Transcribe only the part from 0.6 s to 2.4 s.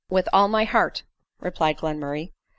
heart," replied Glenmurray.